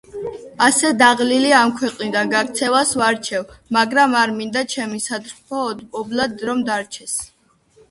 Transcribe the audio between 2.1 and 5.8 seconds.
გაქცევას ვარჩევ, მაგრამ არ მინდა ჩემი სატრფო